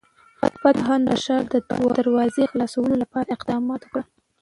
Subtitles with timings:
[0.61, 1.55] فتح خان د ښار د
[1.99, 4.01] دروازې خلاصولو لپاره اقدام وکړ.